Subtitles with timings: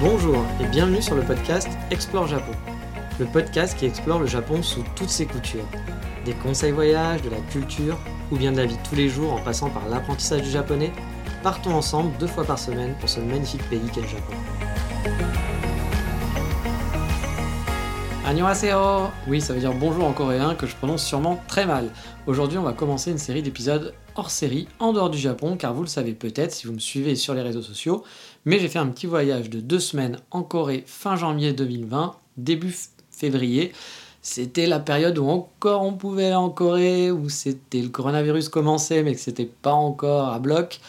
[0.00, 2.50] Bonjour et bienvenue sur le podcast Explore Japon.
[3.20, 5.66] Le podcast qui explore le Japon sous toutes ses coutures.
[6.24, 7.96] Des conseils voyages, de la culture
[8.32, 10.90] ou bien de la vie tous les jours en passant par l'apprentissage du japonais,
[11.44, 14.34] partons ensemble deux fois par semaine pour ce magnifique pays qu'est le Japon.
[18.26, 21.90] Annyeonghaseyo Oui, ça veut dire bonjour en coréen que je prononce sûrement très mal.
[22.26, 25.82] Aujourd'hui, on va commencer une série d'épisodes hors série en dehors du Japon, car vous
[25.82, 28.02] le savez peut-être si vous me suivez sur les réseaux sociaux,
[28.44, 32.74] mais j'ai fait un petit voyage de deux semaines en Corée fin janvier 2020, début
[33.10, 33.72] février.
[34.22, 39.02] C'était la période où encore on pouvait aller en Corée, où c'était le coronavirus commençait,
[39.02, 40.80] mais que c'était pas encore à bloc.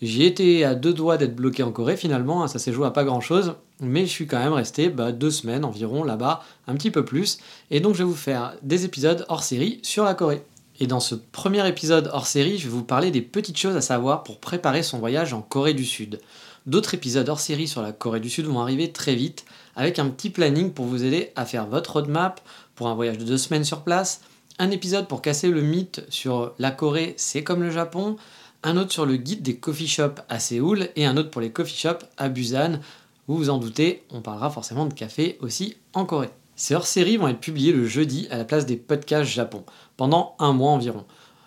[0.00, 2.92] J'y étais à deux doigts d'être bloqué en Corée finalement, hein, ça s'est joué à
[2.92, 6.74] pas grand chose, mais je suis quand même resté bah, deux semaines environ là-bas, un
[6.74, 7.38] petit peu plus,
[7.72, 10.42] et donc je vais vous faire des épisodes hors série sur la Corée.
[10.80, 13.80] Et dans ce premier épisode hors série, je vais vous parler des petites choses à
[13.80, 16.20] savoir pour préparer son voyage en Corée du Sud.
[16.68, 20.10] D'autres épisodes hors série sur la Corée du Sud vont arriver très vite, avec un
[20.10, 22.42] petit planning pour vous aider à faire votre roadmap
[22.74, 24.20] pour un voyage de deux semaines sur place,
[24.58, 28.16] un épisode pour casser le mythe sur la Corée, c'est comme le Japon,
[28.62, 31.50] un autre sur le guide des coffee shops à Séoul et un autre pour les
[31.50, 32.80] coffee shops à Busan.
[33.28, 36.28] Vous vous en doutez, on parlera forcément de café aussi en Corée.
[36.54, 39.64] Ces hors-séries vont être publiés le jeudi à la place des podcasts Japon,
[39.96, 41.06] pendant un mois environ.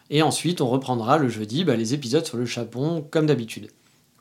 [0.10, 3.70] Et ensuite, on reprendra le jeudi bah, les épisodes sur le Japon comme d'habitude.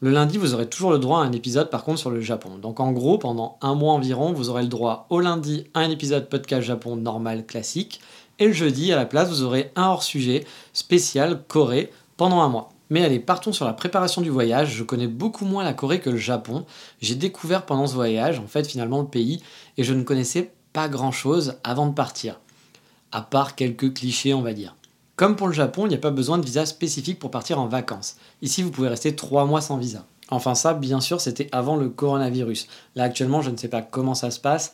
[0.02, 2.56] Le lundi, vous aurez toujours le droit à un épisode par contre sur le Japon.
[2.56, 5.90] Donc en gros, pendant un mois environ, vous aurez le droit au lundi à un
[5.90, 8.00] épisode podcast Japon normal classique.
[8.38, 12.70] Et le jeudi, à la place, vous aurez un hors-sujet spécial Corée pendant un mois.
[12.88, 14.74] Mais allez, partons sur la préparation du voyage.
[14.74, 16.64] Je connais beaucoup moins la Corée que le Japon.
[17.02, 19.42] J'ai découvert pendant ce voyage, en fait, finalement, le pays,
[19.76, 22.40] et je ne connaissais pas grand-chose avant de partir.
[23.12, 24.74] À part quelques clichés, on va dire.
[25.20, 27.66] Comme pour le Japon, il n'y a pas besoin de visa spécifique pour partir en
[27.66, 28.16] vacances.
[28.40, 30.06] Ici, vous pouvez rester 3 mois sans visa.
[30.30, 32.68] Enfin ça, bien sûr, c'était avant le coronavirus.
[32.96, 34.72] Là, actuellement, je ne sais pas comment ça se passe,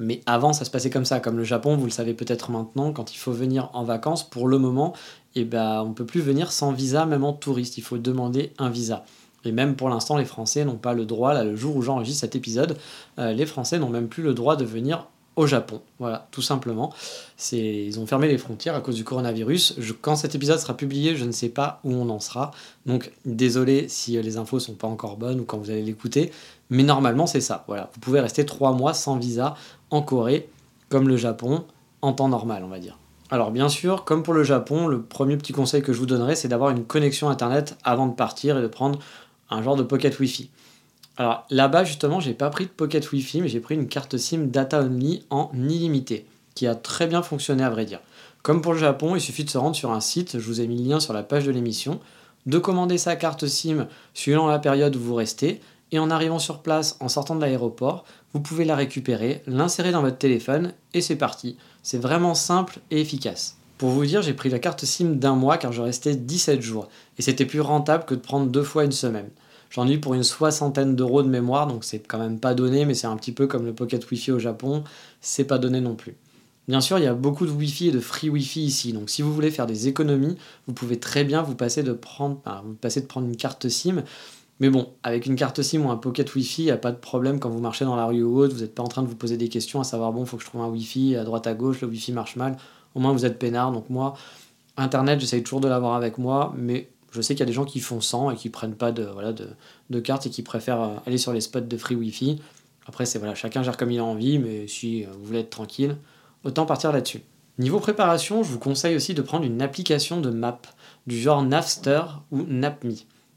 [0.00, 1.20] mais avant, ça se passait comme ça.
[1.20, 4.48] Comme le Japon, vous le savez peut-être maintenant, quand il faut venir en vacances, pour
[4.48, 4.92] le moment,
[5.36, 7.78] eh ben, on ne peut plus venir sans visa, même en touriste.
[7.78, 9.04] Il faut demander un visa.
[9.44, 12.22] Et même pour l'instant, les Français n'ont pas le droit, là, le jour où j'enregistre
[12.22, 12.76] cet épisode,
[13.20, 15.82] euh, les Français n'ont même plus le droit de venir au Japon.
[15.98, 16.92] Voilà, tout simplement.
[17.52, 19.76] Ils ont fermé les frontières à cause du coronavirus.
[20.00, 22.50] Quand cet épisode sera publié, je ne sais pas où on en sera.
[22.86, 26.32] Donc, désolé si euh, les infos sont pas encore bonnes ou quand vous allez l'écouter.
[26.70, 27.64] Mais normalement, c'est ça.
[27.68, 29.54] Vous pouvez rester trois mois sans visa
[29.90, 30.48] en Corée,
[30.88, 31.64] comme le Japon,
[32.02, 32.98] en temps normal, on va dire.
[33.28, 36.36] Alors bien sûr, comme pour le Japon, le premier petit conseil que je vous donnerai,
[36.36, 39.00] c'est d'avoir une connexion Internet avant de partir et de prendre
[39.50, 40.48] un genre de pocket Wi-Fi.
[41.16, 44.46] Alors là-bas, justement, j'ai pas pris de pocket Wi-Fi, mais j'ai pris une carte SIM
[44.46, 48.00] data only en illimité, qui a très bien fonctionné à vrai dire.
[48.42, 50.66] Comme pour le Japon, il suffit de se rendre sur un site, je vous ai
[50.66, 52.00] mis le lien sur la page de l'émission,
[52.44, 55.60] de commander sa carte SIM suivant la période où vous restez,
[55.92, 60.02] et en arrivant sur place, en sortant de l'aéroport, vous pouvez la récupérer, l'insérer dans
[60.02, 61.56] votre téléphone, et c'est parti.
[61.82, 63.56] C'est vraiment simple et efficace.
[63.78, 66.88] Pour vous dire, j'ai pris la carte SIM d'un mois car je restais 17 jours,
[67.18, 69.30] et c'était plus rentable que de prendre deux fois une semaine.
[69.70, 72.84] J'en ai eu pour une soixantaine d'euros de mémoire, donc c'est quand même pas donné,
[72.84, 74.84] mais c'est un petit peu comme le Pocket Wi-Fi au Japon,
[75.20, 76.16] c'est pas donné non plus.
[76.68, 79.22] Bien sûr, il y a beaucoup de Wi-Fi et de free Wi-Fi ici, donc si
[79.22, 83.00] vous voulez faire des économies, vous pouvez très bien vous passer de prendre, vous passer
[83.00, 84.02] de prendre une carte SIM.
[84.58, 86.96] Mais bon, avec une carte SIM ou un Pocket Wi-Fi, il n'y a pas de
[86.96, 89.06] problème quand vous marchez dans la rue ou autre, vous n'êtes pas en train de
[89.06, 91.46] vous poser des questions à savoir, bon, faut que je trouve un Wi-Fi à droite
[91.46, 92.56] à gauche, le Wi-Fi marche mal.
[92.94, 94.14] Au moins, vous êtes peinard, donc moi,
[94.78, 97.64] Internet, j'essaye toujours de l'avoir avec moi, mais je sais qu'il y a des gens
[97.64, 99.48] qui font sans et qui prennent pas de, voilà, de,
[99.90, 102.40] de carte et qui préfèrent euh, aller sur les spots de free Wi-Fi.
[102.86, 105.50] Après, c'est voilà, chacun gère comme il a envie, mais si euh, vous voulez être
[105.50, 105.96] tranquille,
[106.44, 107.22] autant partir là-dessus.
[107.58, 110.60] Niveau préparation, je vous conseille aussi de prendre une application de map
[111.06, 112.92] du genre Napster ou Napme.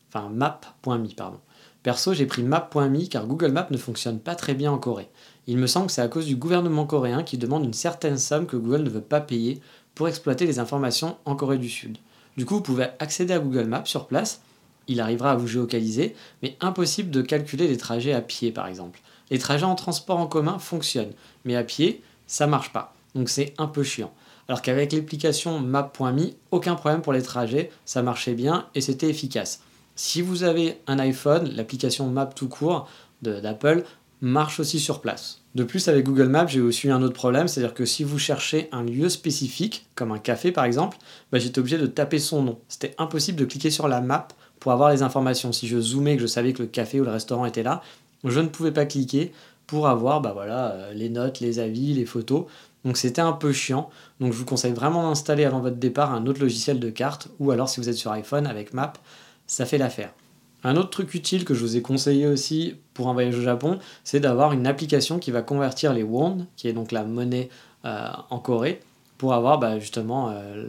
[0.09, 1.39] Enfin, map.me, pardon.
[1.83, 5.07] Perso, j'ai pris map.me car Google Maps ne fonctionne pas très bien en Corée.
[5.48, 8.45] Il me semble que c'est à cause du gouvernement coréen qui demande une certaine somme
[8.45, 9.62] que Google ne veut pas payer
[9.95, 11.98] pour exploiter les informations en Corée du Sud.
[12.39, 14.39] Du coup, vous pouvez accéder à Google Maps sur place,
[14.88, 19.01] il arrivera à vous géocaliser, mais impossible de calculer les trajets à pied par exemple.
[19.30, 21.12] Les trajets en transport en commun fonctionnent,
[21.44, 22.95] mais à pied, ça marche pas.
[23.13, 24.13] Donc c'est un peu chiant.
[24.47, 29.59] Alors qu'avec l'application map.me, aucun problème pour les trajets, ça marchait bien et c'était efficace.
[29.97, 32.88] Si vous avez un iPhone, l'application Map tout court
[33.21, 33.83] d'Apple
[34.21, 35.38] marche aussi sur place.
[35.56, 38.19] De plus, avec Google Maps, j'ai aussi eu un autre problème, c'est-à-dire que si vous
[38.19, 40.98] cherchez un lieu spécifique, comme un café par exemple,
[41.31, 42.60] bah, j'étais obligé de taper son nom.
[42.68, 44.28] C'était impossible de cliquer sur la map
[44.60, 45.51] pour avoir les informations.
[45.51, 47.81] Si je zoomais, que je savais que le café ou le restaurant était là,
[48.24, 49.31] je ne pouvais pas cliquer
[49.66, 52.46] pour avoir bah voilà, euh, les notes, les avis, les photos.
[52.86, 53.90] Donc c'était un peu chiant.
[54.19, 57.51] Donc je vous conseille vraiment d'installer avant votre départ un autre logiciel de carte ou
[57.51, 58.94] alors si vous êtes sur iPhone avec Map,
[59.48, 60.13] ça fait l'affaire.
[60.63, 63.79] Un autre truc utile que je vous ai conseillé aussi pour un voyage au Japon,
[64.03, 67.50] c'est d'avoir une application qui va convertir les won, qui est donc la monnaie
[67.85, 68.81] euh, en Corée,
[69.17, 70.65] pour avoir bah, justement euh,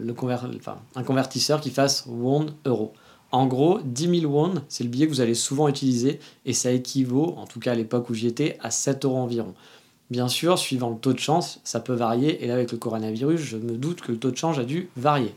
[0.95, 2.93] un convertisseur qui fasse won euro.
[3.33, 6.73] En gros, 10 000 won, c'est le billet que vous allez souvent utiliser et ça
[6.73, 9.55] équivaut, en tout cas à l'époque où j'y étais, à 7 euros environ.
[10.11, 13.41] Bien sûr, suivant le taux de chance, ça peut varier et là avec le coronavirus,
[13.41, 15.33] je me doute que le taux de change a dû varier.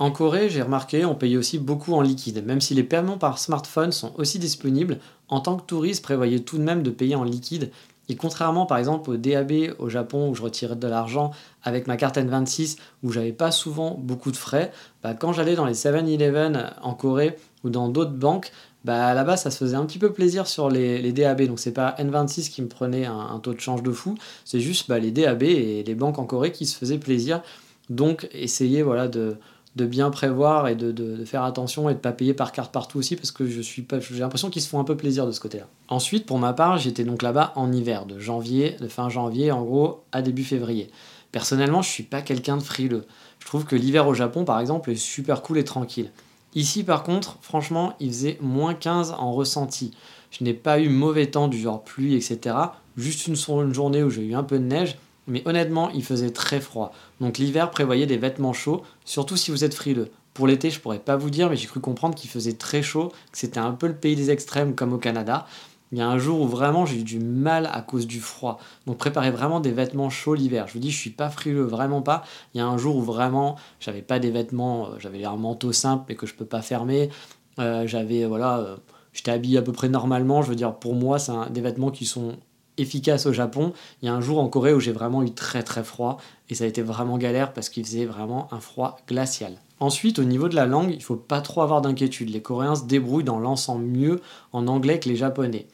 [0.00, 2.42] En Corée, j'ai remarqué, on payait aussi beaucoup en liquide.
[2.46, 4.98] Même si les paiements par smartphone sont aussi disponibles,
[5.28, 7.70] en tant que touriste, prévoyez tout de même de payer en liquide.
[8.08, 11.32] Et contrairement par exemple au DAB au Japon où je retirais de l'argent
[11.62, 15.66] avec ma carte N26 où j'avais pas souvent beaucoup de frais, bah, quand j'allais dans
[15.66, 18.52] les 7-Eleven en Corée ou dans d'autres banques,
[18.86, 21.42] bah, là-bas ça se faisait un petit peu plaisir sur les, DAB.
[21.42, 24.14] Donc c'est pas N26 qui me prenait un, taux de change de fou,
[24.46, 27.42] c'est juste bah, les DAB et les banques en Corée qui se faisaient plaisir.
[27.90, 29.36] Donc essayez voilà, de,
[29.76, 33.14] de bien prévoir et de, faire attention et de pas payer par carte partout aussi
[33.14, 35.40] parce que je suis pas j'ai l'impression qu'ils se font un peu plaisir de ce
[35.40, 35.68] côté-là.
[35.88, 39.62] Ensuite, pour ma part, j'étais donc là-bas en hiver, de janvier, de fin janvier en
[39.62, 40.90] gros à début février.
[41.32, 43.06] Personnellement, je suis pas quelqu'un de frileux.
[43.38, 46.10] Je trouve que l'hiver au Japon, par exemple, est super cool et tranquille.
[46.56, 49.92] Ici, par contre, franchement, il faisait moins 15 en ressenti.
[50.32, 52.56] Je n'ai pas eu mauvais temps du genre pluie, etc.
[52.96, 56.30] Juste une, une journée où j'ai eu un peu de neige, mais honnêtement, il faisait
[56.30, 56.92] très froid.
[57.20, 60.10] Donc l'hiver prévoyait des vêtements chauds, surtout si vous êtes frileux.
[60.34, 63.12] Pour l'été, je pourrais pas vous dire, mais j'ai cru comprendre qu'il faisait très chaud,
[63.32, 65.46] que c'était un peu le pays des extrêmes comme au Canada.
[65.92, 68.60] Il y a un jour où vraiment j'ai eu du mal à cause du froid.
[68.86, 70.68] Donc préparez vraiment des vêtements chauds l'hiver.
[70.68, 72.22] Je vous dis, je suis pas frileux, vraiment pas.
[72.54, 75.72] Il y a un jour où vraiment j'avais pas des vêtements, euh, j'avais un manteau
[75.72, 77.10] simple mais que je peux pas fermer.
[77.58, 78.76] Euh, j'avais voilà, euh,
[79.12, 80.42] j'étais habillé à peu près normalement.
[80.42, 82.36] Je veux dire, pour moi, c'est des vêtements qui sont
[82.80, 83.72] efficace au Japon.
[84.02, 86.18] Il y a un jour en Corée où j'ai vraiment eu très très froid
[86.48, 89.54] et ça a été vraiment galère parce qu'il faisait vraiment un froid glacial.
[89.78, 92.30] Ensuite, au niveau de la langue, il faut pas trop avoir d'inquiétude.
[92.30, 94.20] Les Coréens se débrouillent dans l'ensemble mieux
[94.52, 95.66] en anglais que les Japonais.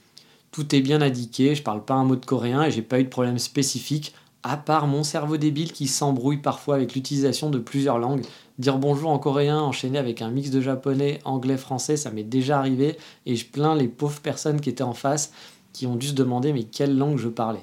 [0.53, 3.05] Tout est bien indiqué, je parle pas un mot de coréen et j'ai pas eu
[3.05, 7.99] de problème spécifique, à part mon cerveau débile qui s'embrouille parfois avec l'utilisation de plusieurs
[7.99, 8.25] langues.
[8.59, 12.59] Dire bonjour en coréen enchaîné avec un mix de japonais, anglais, français, ça m'est déjà
[12.59, 15.33] arrivé et je plains les pauvres personnes qui étaient en face
[15.77, 17.61] qui ont dû se demander mais quelle langue je parlais.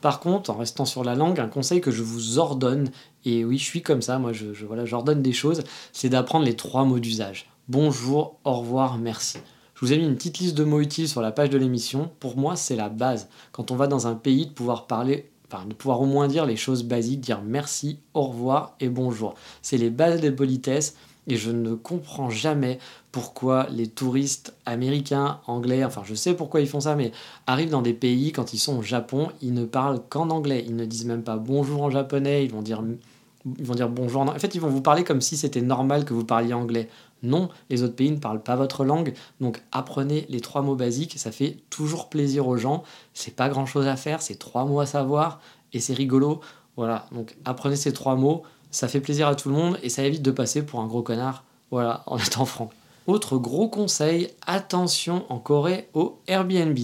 [0.00, 2.90] Par contre, en restant sur la langue, un conseil que je vous ordonne,
[3.24, 6.54] et oui, je suis comme ça, moi je, voilà, j'ordonne des choses, c'est d'apprendre les
[6.54, 7.50] trois mots d'usage.
[7.68, 9.38] Bonjour, au revoir, merci.
[9.74, 12.08] Je vous ai mis une petite liste de mots utiles sur la page de l'émission.
[12.20, 13.28] Pour moi, c'est la base.
[13.50, 16.46] Quand on va dans un pays, de pouvoir parler, enfin, de pouvoir au moins dire
[16.46, 19.34] les choses basiques, dire merci, au revoir et bonjour.
[19.60, 20.94] C'est les bases des politesses
[21.28, 22.78] et je ne comprends jamais
[23.12, 27.12] pourquoi les touristes américains, anglais, enfin je sais pourquoi ils font ça, mais
[27.46, 30.64] arrivent dans des pays, quand ils sont au Japon, ils ne parlent qu'en anglais.
[30.66, 32.82] Ils ne disent même pas bonjour en japonais, ils vont dire,
[33.58, 34.38] ils vont dire bonjour en...
[34.38, 36.88] fait, ils vont vous parler comme si c'était normal que vous parliez anglais.
[37.22, 41.14] Non, les autres pays ne parlent pas votre langue, donc apprenez les trois mots basiques,
[41.16, 42.84] ça fait toujours plaisir aux gens.
[43.14, 45.40] C'est pas grand chose à faire, c'est trois mots à savoir,
[45.72, 46.40] et c'est rigolo.
[46.76, 50.04] Voilà, donc apprenez ces trois mots ça fait plaisir à tout le monde et ça
[50.04, 52.70] évite de passer pour un gros connard, voilà, en étant franc.
[53.06, 56.78] Autre gros conseil, attention en Corée au Airbnb.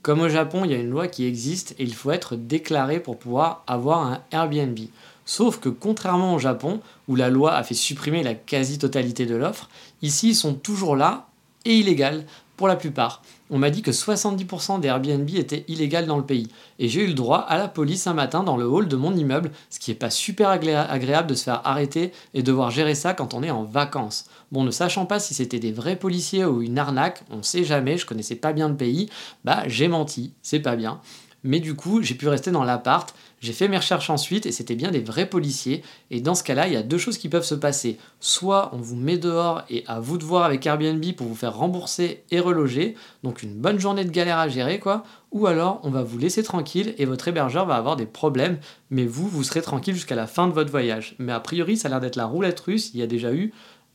[0.00, 3.00] Comme au Japon, il y a une loi qui existe et il faut être déclaré
[3.00, 4.78] pour pouvoir avoir un Airbnb.
[5.26, 9.68] Sauf que contrairement au Japon, où la loi a fait supprimer la quasi-totalité de l'offre,
[10.00, 11.26] ici ils sont toujours là
[11.66, 12.24] et illégales
[12.56, 16.48] pour la plupart on m'a dit que 70% des Airbnb étaient illégales dans le pays.
[16.78, 19.14] Et j'ai eu le droit à la police un matin dans le hall de mon
[19.14, 23.14] immeuble, ce qui n'est pas super agréable de se faire arrêter et devoir gérer ça
[23.14, 24.26] quand on est en vacances.
[24.52, 27.98] Bon, ne sachant pas si c'était des vrais policiers ou une arnaque, on sait jamais,
[27.98, 29.08] je connaissais pas bien le pays,
[29.44, 31.00] bah j'ai menti, c'est pas bien.
[31.44, 34.74] Mais du coup, j'ai pu rester dans l'appart j'ai fait mes recherches ensuite et c'était
[34.74, 35.84] bien des vrais policiers.
[36.10, 37.98] Et dans ce cas-là, il y a deux choses qui peuvent se passer.
[38.18, 41.56] Soit on vous met dehors et à vous de voir avec Airbnb pour vous faire
[41.56, 42.96] rembourser et reloger.
[43.22, 45.04] Donc une bonne journée de galère à gérer, quoi.
[45.30, 48.58] Ou alors on va vous laisser tranquille et votre hébergeur va avoir des problèmes.
[48.90, 51.14] Mais vous, vous serez tranquille jusqu'à la fin de votre voyage.
[51.18, 52.90] Mais a priori, ça a l'air d'être la roulette russe.
[52.92, 53.52] Il y a déjà eu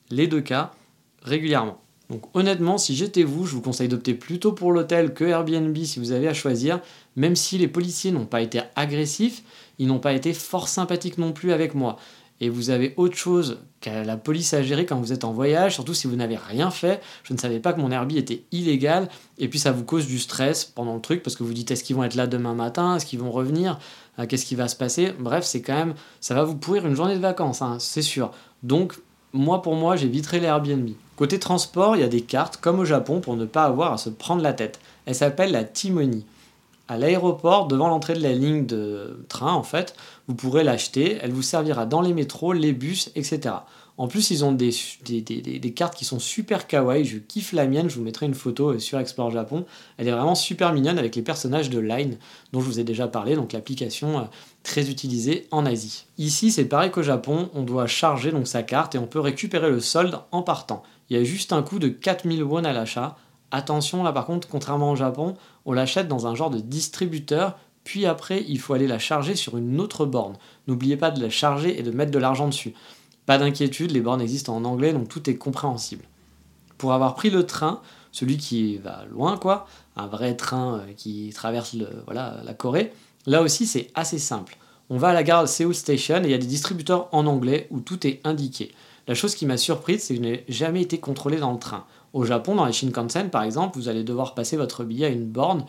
[0.09, 0.71] les deux cas
[1.21, 1.82] régulièrement.
[2.09, 5.99] Donc honnêtement, si j'étais vous, je vous conseille d'opter plutôt pour l'hôtel que Airbnb si
[5.99, 6.79] vous avez à choisir,
[7.15, 9.43] même si les policiers n'ont pas été agressifs,
[9.79, 11.97] ils n'ont pas été fort sympathiques non plus avec moi.
[12.43, 15.75] et vous avez autre chose que la police à gérer quand vous êtes en voyage,
[15.75, 17.01] surtout si vous n'avez rien fait.
[17.23, 19.07] Je ne savais pas que mon Airbnb était illégal,
[19.37, 21.85] et puis ça vous cause du stress pendant le truc parce que vous dites est-ce
[21.85, 23.79] qu'ils vont être là demain matin, est-ce qu'ils vont revenir,
[24.19, 25.13] euh, qu'est-ce qui va se passer?
[25.17, 28.31] Bref, c'est quand même, ça va vous pourrir une journée de vacances, hein, c'est sûr.
[28.61, 28.95] Donc,
[29.33, 30.89] moi pour moi, j'éviterai les Airbnb.
[31.15, 33.97] Côté transport, il y a des cartes comme au Japon pour ne pas avoir à
[33.97, 34.79] se prendre la tête.
[35.05, 36.25] Elle s'appelle la Timoni
[36.87, 39.95] à l'aéroport, devant l'entrée de la ligne de train, en fait,
[40.27, 41.17] vous pourrez l'acheter.
[41.21, 43.55] Elle vous servira dans les métros, les bus, etc.
[43.97, 44.71] En plus, ils ont des,
[45.75, 47.05] cartes qui sont super kawaii.
[47.05, 47.89] Je kiffe la mienne.
[47.89, 49.65] Je vous mettrai une photo sur Explore Japon.
[49.97, 52.17] Elle est vraiment super mignonne avec les personnages de Line,
[52.51, 54.23] dont je vous ai déjà parlé, donc l'application euh,
[54.63, 56.05] très utilisée en Asie.
[56.17, 57.49] Ici, c'est pareil qu'au Japon.
[57.53, 60.81] On doit charger donc sa carte et on peut récupérer le solde en partant.
[61.09, 63.15] Il y a juste un coût de 4000 won à l'achat.
[63.51, 68.05] Attention, là par contre, contrairement au Japon, on l'achète dans un genre de distributeur, puis
[68.05, 70.35] après, il faut aller la charger sur une autre borne.
[70.67, 72.73] N'oubliez pas de la charger et de mettre de l'argent dessus.
[73.25, 76.05] Pas d'inquiétude, les bornes existent en anglais, donc tout est compréhensible.
[76.77, 79.65] Pour avoir pris le train, celui qui va loin, quoi,
[79.95, 82.93] un vrai train euh, qui traverse voilà, la Corée,
[83.25, 84.57] là aussi c'est assez simple.
[84.89, 87.67] On va à la gare Seoul Station et il y a des distributeurs en anglais
[87.71, 88.71] où tout est indiqué.
[89.07, 91.85] La chose qui m'a surprise, c'est que je n'ai jamais été contrôlé dans le train.
[92.13, 95.25] Au Japon, dans les Shinkansen par exemple, vous allez devoir passer votre billet à une
[95.25, 95.65] borne.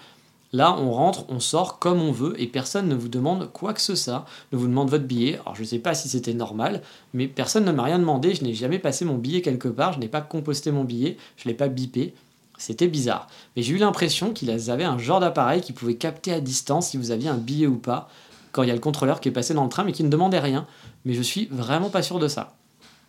[0.52, 3.80] Là, on rentre, on sort comme on veut et personne ne vous demande quoi que
[3.80, 5.40] ce soit, ne vous demande votre billet.
[5.40, 6.82] Alors je ne sais pas si c'était normal,
[7.12, 8.34] mais personne ne m'a rien demandé.
[8.34, 11.48] Je n'ai jamais passé mon billet quelque part, je n'ai pas composté mon billet, je
[11.48, 12.14] ne l'ai pas bipé.
[12.56, 13.26] C'était bizarre.
[13.56, 16.98] Mais j'ai eu l'impression qu'ils avaient un genre d'appareil qui pouvait capter à distance si
[16.98, 18.08] vous aviez un billet ou pas,
[18.52, 20.08] quand il y a le contrôleur qui est passé dans le train mais qui ne
[20.08, 20.66] demandait rien.
[21.04, 22.54] Mais je suis vraiment pas sûr de ça.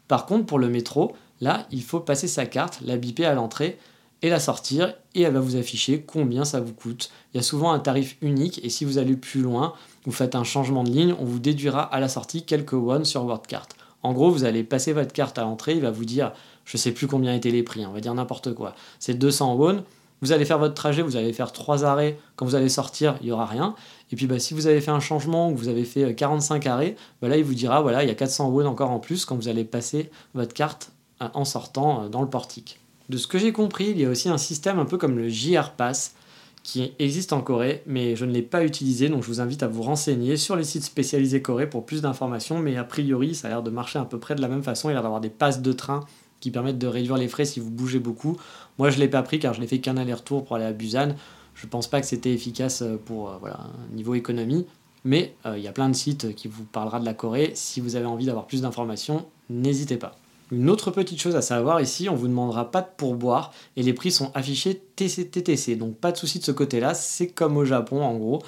[0.07, 3.77] Par contre, pour le métro, Là, il faut passer sa carte, la biper à l'entrée
[4.21, 7.11] et la sortir et elle va vous afficher combien ça vous coûte.
[7.33, 9.73] Il y a souvent un tarif unique et si vous allez plus loin,
[10.05, 13.25] vous faites un changement de ligne, on vous déduira à la sortie quelques won sur
[13.25, 13.75] votre carte.
[14.03, 16.31] En gros, vous allez passer votre carte à l'entrée, il va vous dire,
[16.63, 18.75] je sais plus combien étaient les prix, on va dire n'importe quoi.
[18.99, 19.83] C'est 200 won.
[20.21, 22.17] Vous allez faire votre trajet, vous allez faire trois arrêts.
[22.35, 23.75] Quand vous allez sortir, il y aura rien.
[24.11, 26.95] Et puis bah, si vous avez fait un changement ou vous avez fait 45 arrêts,
[27.21, 29.35] bah, là il vous dira voilà il y a 400 won encore en plus quand
[29.35, 32.79] vous allez passer votre carte en sortant euh, dans le portique.
[33.09, 35.29] De ce que j'ai compris, il y a aussi un système un peu comme le
[35.29, 36.15] JR Pass
[36.63, 39.67] qui existe en Corée, mais je ne l'ai pas utilisé, donc je vous invite à
[39.67, 43.51] vous renseigner sur les sites spécialisés Corée pour plus d'informations, mais a priori ça a
[43.51, 45.29] l'air de marcher à peu près de la même façon, il a l'air d'avoir des
[45.29, 46.03] passes de train
[46.39, 48.37] qui permettent de réduire les frais si vous bougez beaucoup.
[48.79, 50.73] Moi je ne l'ai pas pris car je n'ai fait qu'un aller-retour pour aller à
[50.73, 51.09] Busan,
[51.53, 53.59] je ne pense pas que c'était efficace euh, pour euh, voilà,
[53.93, 54.65] niveau économie,
[55.03, 57.95] mais il y a plein de sites qui vous parlera de la Corée, si vous
[57.95, 60.17] avez envie d'avoir plus d'informations, n'hésitez pas.
[60.51, 63.93] Une autre petite chose à savoir ici, on vous demandera pas de pourboire et les
[63.93, 68.03] prix sont affichés TTC, donc pas de souci de ce côté-là, c'est comme au Japon
[68.03, 68.43] en gros,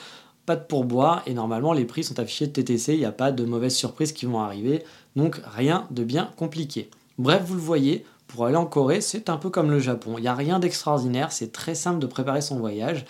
[0.45, 3.43] pas de pourboire et normalement les prix sont affichés TTC, il n'y a pas de
[3.45, 4.83] mauvaises surprises qui vont arriver,
[5.15, 6.91] donc rien de bien compliqué.
[7.17, 10.21] Bref, vous le voyez, pour aller en Corée, c'est un peu comme le Japon, il
[10.21, 13.05] n'y a rien d'extraordinaire, c'est très simple de préparer son voyage,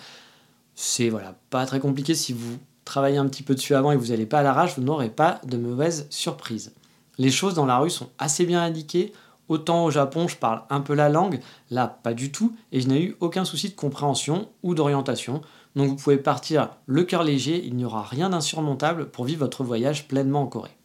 [0.74, 2.14] c'est voilà, pas très compliqué.
[2.14, 4.84] Si vous travaillez un petit peu dessus avant et vous n'allez pas à l'arrache, vous
[4.84, 6.72] n'aurez pas de mauvaises surprises.
[7.18, 9.12] Les choses dans la rue sont assez bien indiquées.
[9.48, 12.88] Autant au Japon, je parle un peu la langue, là pas du tout, et je
[12.88, 15.40] n'ai eu aucun souci de compréhension ou d'orientation.
[15.74, 19.64] Donc vous pouvez partir le cœur léger, il n'y aura rien d'insurmontable pour vivre votre
[19.64, 20.76] voyage pleinement en Corée.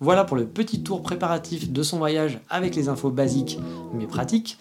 [0.00, 3.58] Voilà pour le petit tour préparatif de son voyage avec les infos basiques
[3.92, 4.58] mais pratiques.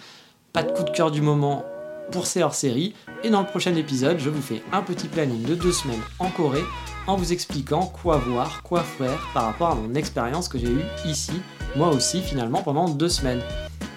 [0.53, 1.65] Pas de coup de cœur du moment
[2.11, 2.93] pour ces hors-séries.
[3.23, 6.29] Et dans le prochain épisode, je vous fais un petit planning de deux semaines en
[6.29, 6.63] Corée
[7.07, 10.85] en vous expliquant quoi voir, quoi faire par rapport à mon expérience que j'ai eue
[11.05, 11.33] ici,
[11.75, 13.41] moi aussi finalement pendant deux semaines.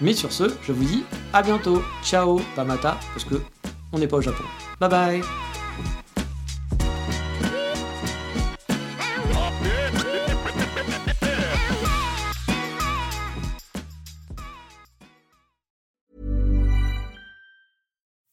[0.01, 1.81] Mais sur ce, je vous dis à bientôt.
[2.03, 3.41] Ciao, Tamata, parce que
[3.91, 4.43] on n'est pas au Japon.
[4.79, 5.46] Bye bye